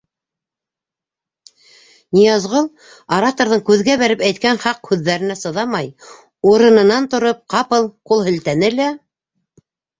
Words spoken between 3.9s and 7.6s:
бәреп әйткән хаҡ һүҙҙәренә сыҙамай, урынынан тороп,